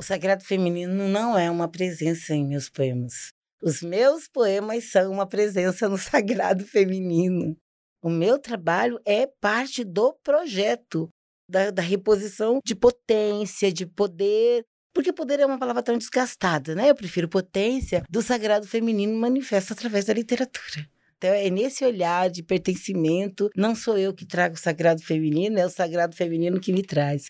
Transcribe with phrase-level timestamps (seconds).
[0.00, 3.34] O sagrado feminino não é uma presença em meus poemas.
[3.62, 7.54] Os meus poemas são uma presença no sagrado feminino.
[8.02, 11.10] O meu trabalho é parte do projeto,
[11.46, 14.64] da, da reposição de potência, de poder.
[14.94, 16.88] Porque poder é uma palavra tão desgastada, né?
[16.88, 20.88] Eu prefiro potência do sagrado feminino manifesta através da literatura.
[21.18, 25.66] Então, é nesse olhar de pertencimento, não sou eu que trago o sagrado feminino, é
[25.66, 27.26] o sagrado feminino que me traz.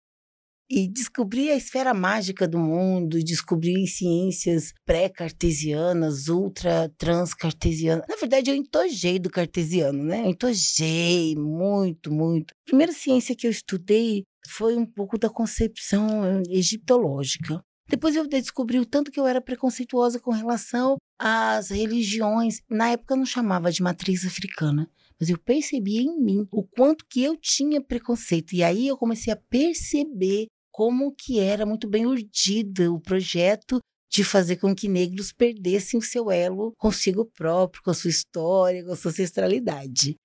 [0.69, 8.05] E descobri a esfera mágica do mundo, descobri ciências pré-cartesianas, ultra-trans-cartesianas.
[8.09, 10.23] Na verdade, eu entojei do cartesiano, né?
[10.25, 12.53] Eu entojei muito, muito.
[12.65, 17.63] A primeira ciência que eu estudei foi um pouco da concepção eh, egiptológica.
[17.89, 22.61] Depois eu descobri o tanto que eu era preconceituosa com relação às religiões.
[22.69, 27.05] Na época eu não chamava de matriz africana mas eu percebi em mim o quanto
[27.09, 28.53] que eu tinha preconceito.
[28.53, 33.79] E aí eu comecei a perceber como que era muito bem urdido o projeto
[34.13, 38.85] de fazer com que negros perdessem o seu elo consigo próprio, com a sua história,
[38.85, 40.17] com a sua ancestralidade.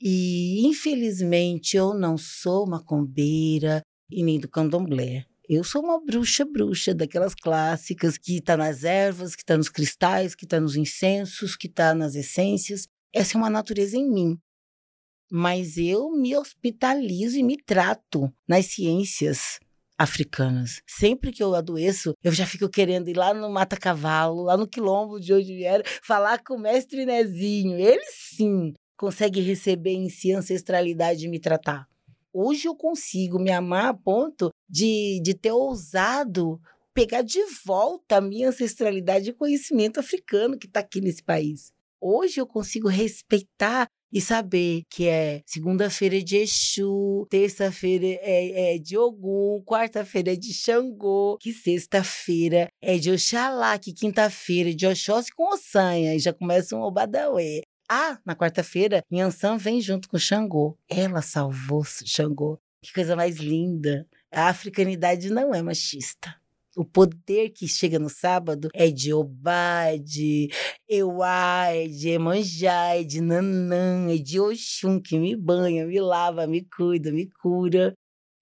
[0.00, 5.24] E infelizmente eu não sou macumbeira e nem do candomblé.
[5.48, 10.36] Eu sou uma bruxa bruxa, daquelas clássicas que está nas ervas, que está nos cristais,
[10.36, 12.86] que está nos incensos, que está nas essências.
[13.12, 14.38] Essa é uma natureza em mim.
[15.28, 19.58] Mas eu me hospitalizo e me trato nas ciências
[19.98, 20.80] africanas.
[20.86, 24.68] Sempre que eu adoeço, eu já fico querendo ir lá no Mata Cavalo, lá no
[24.68, 27.78] quilombo de onde vieram, falar com o mestre Nezinho.
[27.78, 31.86] Ele sim consegue receber em si a ancestralidade e me tratar.
[32.32, 36.60] Hoje eu consigo me amar a ponto de, de ter ousado
[36.92, 41.70] pegar de volta a minha ancestralidade e conhecimento africano que está aqui nesse país.
[42.00, 48.78] Hoje eu consigo respeitar e saber que é segunda-feira é de Exu, terça-feira é, é,
[48.78, 54.86] de Ogum, quarta-feira é de Xangô, que sexta-feira é de Oxalá, que quinta-feira é de
[54.86, 57.62] Oxóssi com Ossanha, e já começa um Obadauê.
[57.88, 60.76] Ah, na quarta-feira, Yansan vem junto com Xangô.
[60.88, 62.58] Ela salvou Xangô.
[62.82, 64.06] Que coisa mais linda.
[64.32, 66.34] A africanidade não é machista
[66.76, 70.50] o poder que chega no sábado é de Obá, é de
[70.86, 76.46] Euá, é de Emanjá, é de Nanã, é de Oxum, que me banha, me lava,
[76.46, 77.94] me cuida, me cura.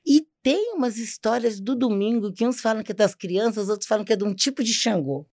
[0.05, 4.05] E tem umas histórias do domingo que uns falam que é das crianças, outros falam
[4.05, 5.25] que é de um tipo de Xangô.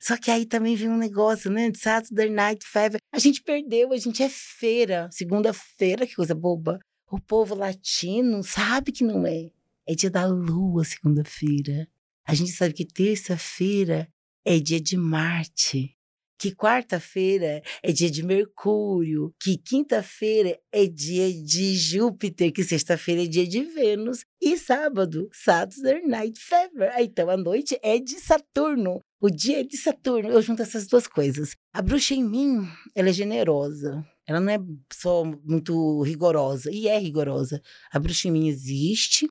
[0.00, 1.70] Só que aí também vem um negócio, né?
[1.70, 2.98] De Saturday Night Fever.
[3.12, 5.08] A gente perdeu, a gente é feira.
[5.12, 6.78] Segunda-feira, que coisa boba.
[7.10, 9.50] O povo latino sabe que não é.
[9.86, 11.88] É dia da lua, segunda-feira.
[12.26, 14.08] A gente sabe que terça-feira
[14.44, 15.96] é dia de Marte,
[16.38, 23.26] que quarta-feira é dia de Mercúrio, que quinta-feira é dia de Júpiter, que sexta-feira é
[23.26, 26.92] dia de Vênus e sábado, Saturday Night Fever.
[26.98, 30.28] Então a noite é de Saturno, o dia é de Saturno.
[30.28, 31.52] Eu junto essas duas coisas.
[31.72, 34.04] A bruxa em mim, ela é generosa.
[34.26, 34.58] Ela não é
[34.92, 37.62] só muito rigorosa, e é rigorosa.
[37.92, 39.28] A bruxa em mim existe.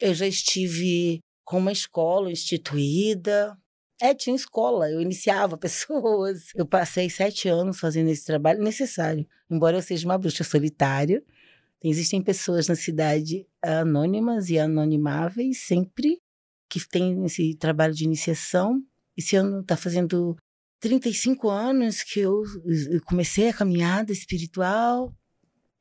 [0.00, 1.20] Eu já estive
[1.50, 3.58] com uma escola instituída.
[4.00, 6.52] É, tinha escola, eu iniciava pessoas.
[6.54, 9.26] Eu passei sete anos fazendo esse trabalho necessário.
[9.50, 11.20] Embora eu seja uma bruxa solitária,
[11.82, 16.22] existem pessoas na cidade anônimas e anonimáveis sempre
[16.68, 18.80] que têm esse trabalho de iniciação.
[19.16, 20.36] Esse ano está fazendo
[20.78, 22.44] 35 anos que eu
[23.04, 25.12] comecei a caminhada espiritual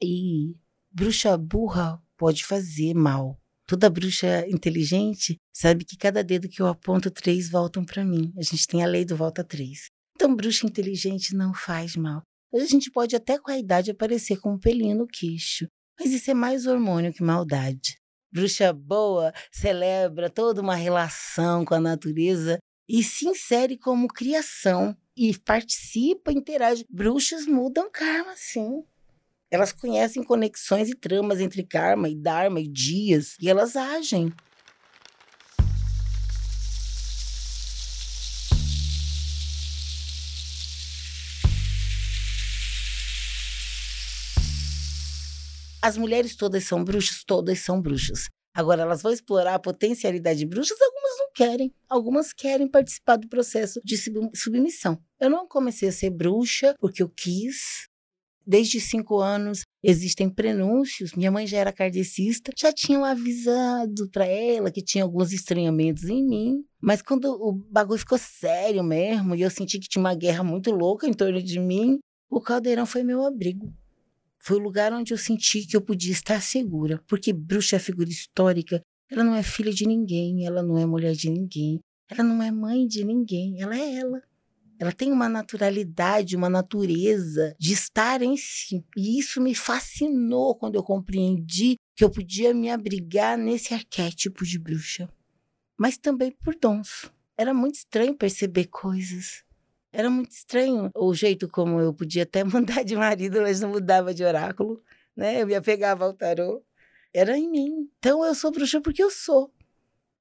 [0.02, 0.56] e
[0.92, 3.39] bruxa burra pode fazer mal.
[3.70, 8.34] Toda bruxa inteligente sabe que cada dedo que eu aponto, três voltam para mim.
[8.36, 9.92] A gente tem a lei do volta três.
[10.16, 12.24] Então, bruxa inteligente não faz mal.
[12.52, 15.68] A gente pode até com a idade aparecer com um pelinho no queixo,
[16.00, 18.00] mas isso é mais hormônio que maldade.
[18.34, 22.58] Bruxa boa celebra toda uma relação com a natureza
[22.90, 26.84] e se insere como criação e participa, interage.
[26.90, 28.84] Bruxas mudam karma, sim.
[29.52, 34.32] Elas conhecem conexões e tramas entre karma e dharma e dias e elas agem.
[45.82, 48.28] As mulheres todas são bruxas, todas são bruxas.
[48.54, 51.74] Agora, elas vão explorar a potencialidade de bruxas, algumas não querem.
[51.88, 53.98] Algumas querem participar do processo de
[54.36, 55.02] submissão.
[55.20, 57.89] Eu não comecei a ser bruxa porque eu quis.
[58.50, 61.14] Desde cinco anos existem prenúncios.
[61.14, 66.26] Minha mãe já era kardecista, já tinham avisado para ela que tinha alguns estranhamentos em
[66.26, 66.64] mim.
[66.82, 70.72] Mas quando o bagulho ficou sério mesmo e eu senti que tinha uma guerra muito
[70.72, 73.72] louca em torno de mim, o caldeirão foi meu abrigo.
[74.40, 78.10] Foi o lugar onde eu senti que eu podia estar segura, porque bruxa é figura
[78.10, 78.82] histórica.
[79.12, 81.80] Ela não é filha de ninguém, ela não é mulher de ninguém,
[82.10, 84.20] ela não é mãe de ninguém, ela é ela.
[84.80, 88.86] Ela tem uma naturalidade, uma natureza de estar em si.
[88.96, 94.58] E isso me fascinou quando eu compreendi que eu podia me abrigar nesse arquétipo de
[94.58, 95.10] bruxa.
[95.78, 97.12] Mas também por dons.
[97.38, 99.44] Era muito estranho perceber coisas.
[99.92, 104.14] Era muito estranho o jeito como eu podia até mudar de marido, mas não mudava
[104.14, 104.82] de oráculo,
[105.14, 105.42] né?
[105.42, 106.64] Eu me apegava ao tarô.
[107.14, 107.90] Era em mim.
[107.98, 109.52] Então eu sou bruxa porque eu sou.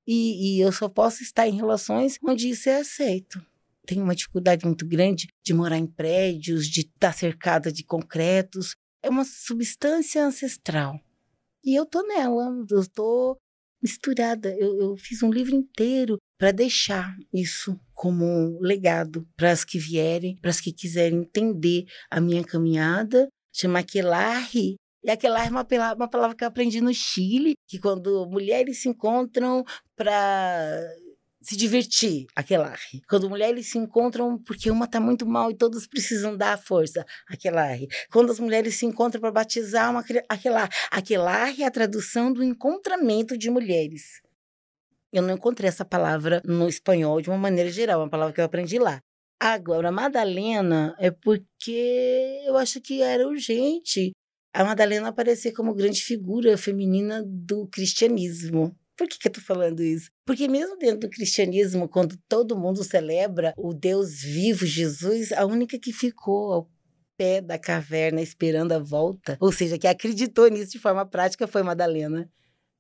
[0.05, 3.41] E, e eu só posso estar em relações onde isso é aceito.
[3.89, 8.75] Tenho uma dificuldade muito grande de morar em prédios, de estar cercada de concretos.
[9.03, 11.01] É uma substância ancestral.
[11.65, 13.39] E eu tô nela, eu tô
[13.83, 14.55] misturada.
[14.59, 19.79] Eu, eu fiz um livro inteiro para deixar isso como um legado para as que
[19.79, 23.27] vierem, para as que quiserem entender a minha caminhada.
[23.55, 24.75] Chama Aquelarre.
[25.03, 28.89] E aquelarre é uma, uma palavra que eu aprendi no Chile, que quando mulheres se
[28.91, 29.65] encontram
[29.97, 30.79] para
[31.49, 33.01] se divertir, aquelarre.
[33.09, 37.89] Quando mulheres se encontram porque uma está muito mal e todas precisam dar força, aquelarre.
[38.13, 40.69] Quando as mulheres se encontram para batizar, uma, aquelarre.
[40.91, 44.21] Aquelarre é a tradução do encontramento de mulheres.
[45.11, 48.43] Eu não encontrei essa palavra no espanhol de uma maneira geral, é uma palavra que
[48.43, 49.01] eu aprendi lá.
[49.41, 54.13] Agora, Madalena é porque eu acho que era urgente
[54.53, 58.77] a Madalena aparecer como grande figura feminina do cristianismo.
[58.99, 60.11] Por que, que eu tô falando isso?
[60.27, 65.79] Porque mesmo dentro do cristianismo, quando todo mundo celebra o Deus vivo, Jesus, a única
[65.79, 66.71] que ficou ao
[67.17, 71.63] pé da caverna esperando a volta, ou seja, que acreditou nisso de forma prática, foi
[71.63, 72.29] Madalena.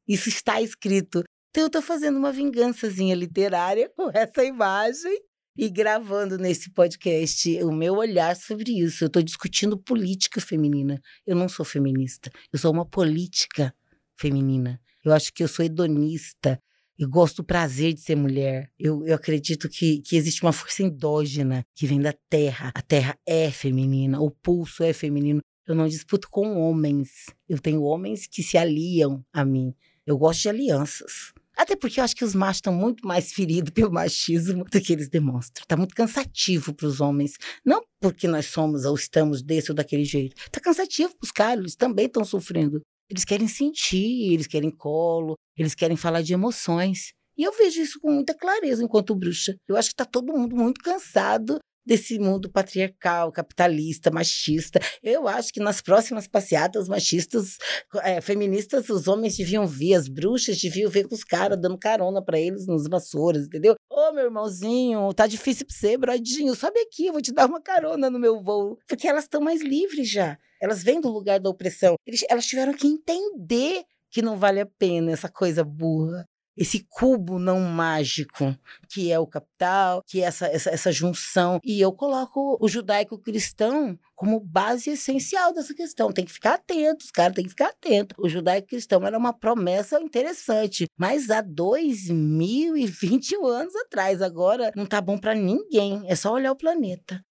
[0.08, 1.22] Isso está escrito.
[1.50, 5.16] Então eu tô fazendo uma vingançazinha literária com essa imagem
[5.56, 9.04] e gravando nesse podcast o meu olhar sobre isso.
[9.04, 11.00] Eu estou discutindo política feminina.
[11.24, 13.72] Eu não sou feminista, eu sou uma política
[14.16, 14.80] feminina.
[15.04, 16.60] Eu acho que eu sou hedonista.
[16.98, 18.70] Eu gosto do prazer de ser mulher.
[18.78, 22.72] Eu, eu acredito que, que existe uma força endógena que vem da terra.
[22.74, 25.40] A terra é feminina, o pulso é feminino.
[25.66, 27.26] Eu não disputo com homens.
[27.48, 29.74] Eu tenho homens que se aliam a mim.
[30.04, 31.32] Eu gosto de alianças.
[31.56, 34.92] Até porque eu acho que os machos estão muito mais feridos pelo machismo do que
[34.92, 35.64] eles demonstram.
[35.64, 37.32] Está muito cansativo para os homens.
[37.64, 40.36] Não porque nós somos ou estamos desse ou daquele jeito.
[40.36, 42.80] Está cansativo para os caras, eles também estão sofrendo.
[43.10, 47.12] Eles querem sentir, eles querem colo, eles querem falar de emoções.
[47.36, 49.56] E eu vejo isso com muita clareza enquanto bruxa.
[49.66, 54.78] Eu acho que está todo mundo muito cansado desse mundo patriarcal, capitalista, machista.
[55.02, 57.56] Eu acho que nas próximas passeatas machistas,
[58.02, 62.22] é, feministas, os homens deviam vir, as bruxas deviam ver com os caras dando carona
[62.22, 63.74] para eles nos vassouras, entendeu?
[63.90, 67.60] Ô, meu irmãozinho, tá difícil pra você, brodinho, sobe aqui, eu vou te dar uma
[67.60, 68.78] carona no meu voo.
[68.86, 70.38] Porque elas estão mais livres já.
[70.60, 71.94] Elas vêm do lugar da opressão.
[72.06, 76.26] Eles, elas tiveram que entender que não vale a pena essa coisa burra
[76.58, 78.54] esse cubo não mágico,
[78.88, 81.60] que é o capital, que é essa, essa, essa junção.
[81.64, 86.12] E eu coloco o judaico-cristão como base essencial dessa questão.
[86.12, 88.16] Tem que ficar atento, os caras têm que ficar atentos.
[88.18, 95.16] O judaico-cristão era uma promessa interessante, mas há 2021 anos atrás, agora não tá bom
[95.16, 96.02] para ninguém.
[96.06, 97.24] É só olhar o planeta.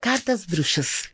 [0.00, 1.08] Cartas Bruxas.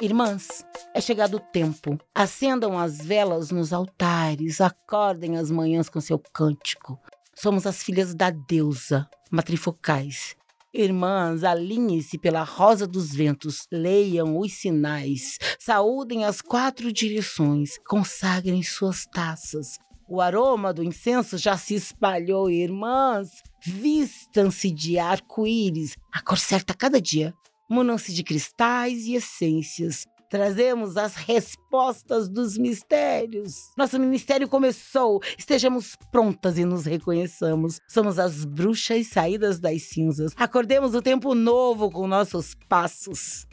[0.00, 0.62] Irmãs,
[0.94, 1.98] É chegado o tempo.
[2.14, 6.98] Acendam as velas nos altares, acordem as manhãs com seu cântico.
[7.34, 10.36] Somos as filhas da deusa, matrifocais.
[10.72, 19.06] Irmãs, alinhem-se pela rosa dos ventos, leiam os sinais, saúdem as quatro direções, consagrem suas
[19.06, 19.78] taças.
[20.06, 23.30] O aroma do incenso já se espalhou, irmãs.
[23.64, 27.34] Vistam-se de arco-íris, a cor certa cada dia.
[27.68, 30.06] Munam-se de cristais e essências.
[30.28, 33.70] Trazemos as respostas dos mistérios.
[33.76, 35.20] Nosso ministério começou.
[35.38, 37.80] Estejamos prontas e nos reconheçamos.
[37.88, 40.32] Somos as bruxas saídas das cinzas.
[40.36, 43.46] Acordemos o tempo novo com nossos passos.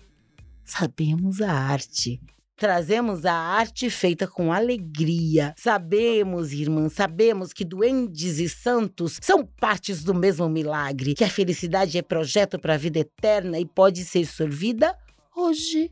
[0.63, 2.19] Sabemos a arte.
[2.63, 5.53] Trazemos a arte feita com alegria.
[5.57, 11.97] Sabemos, irmãs, sabemos que duendes e santos são partes do mesmo milagre, que a felicidade
[11.97, 14.97] é projeto para a vida eterna e pode ser sorvida
[15.35, 15.91] hoje.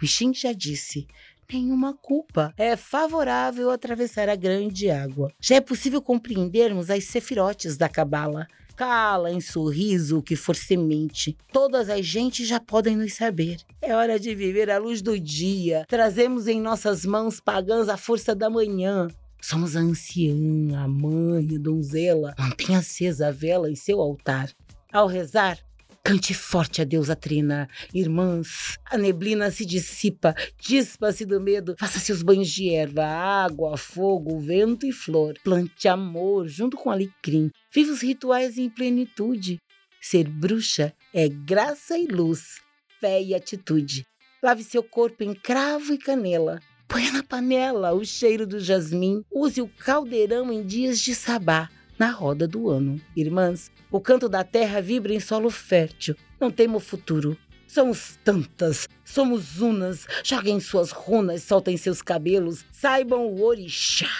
[0.00, 1.04] O Xing já disse:
[1.52, 2.54] nenhuma culpa.
[2.56, 5.32] É favorável atravessar a grande água.
[5.40, 8.46] Já é possível compreendermos as sefirotes da Cabala.
[8.76, 11.36] Cala em sorriso o que for semente.
[11.52, 13.58] Todas as gentes já podem nos saber.
[13.80, 15.84] É hora de viver a luz do dia.
[15.88, 19.08] Trazemos em nossas mãos pagãs a força da manhã.
[19.40, 20.34] Somos a anciã,
[20.76, 22.34] a mãe, a donzela.
[22.38, 24.50] Mantenha acesa a vela em seu altar.
[24.92, 25.58] Ao rezar,
[26.06, 27.66] Cante forte a deusa Trina.
[27.94, 31.74] Irmãs, a neblina se dissipa, dispa-se do medo.
[31.78, 35.32] Faça seus banhos de erva, água, fogo, vento e flor.
[35.42, 37.50] Plante amor junto com alecrim.
[37.72, 39.56] Viva os rituais em plenitude.
[39.98, 42.60] Ser bruxa é graça e luz,
[43.00, 44.04] fé e atitude.
[44.42, 46.60] Lave seu corpo em cravo e canela.
[46.86, 49.22] Ponha na panela o cheiro do jasmim.
[49.32, 53.00] Use o caldeirão em dias de sabá na roda do ano.
[53.16, 56.16] Irmãs, o canto da terra vibra em solo fértil.
[56.40, 57.38] Não temo o futuro.
[57.64, 60.04] Somos tantas, somos unas.
[60.24, 62.64] Joguem suas runas, soltem seus cabelos.
[62.72, 64.10] Saibam o orixá.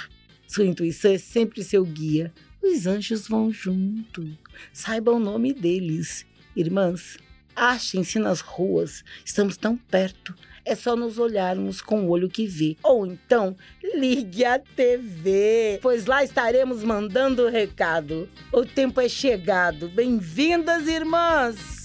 [0.47, 2.33] Sua intuição é sempre seu guia.
[2.62, 4.38] Os anjos vão junto.
[4.73, 6.25] Saibam o nome deles.
[6.54, 7.19] Irmãs,
[7.57, 9.02] achem-se nas ruas.
[9.25, 12.76] Estamos tão perto é só nos olharmos com o olho que vê.
[12.83, 13.54] Ou então,
[13.94, 18.28] ligue a TV, pois lá estaremos mandando o recado.
[18.52, 19.88] O tempo é chegado.
[19.88, 21.85] Bem-vindas, irmãs!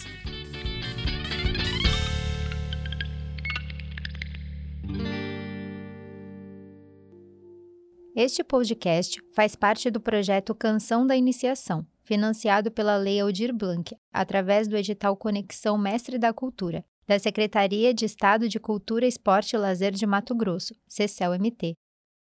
[8.16, 14.68] Este podcast faz parte do projeto Canção da Iniciação, financiado pela Lei Aldir Blanc, através
[14.68, 19.92] do edital Conexão Mestre da Cultura, da Secretaria de Estado de Cultura, Esporte e Lazer
[19.92, 21.74] de Mato Grosso, CECEL-MT.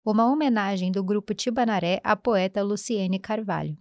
[0.05, 3.77] Uma homenagem do grupo Tibanaré à poeta Luciene Carvalho.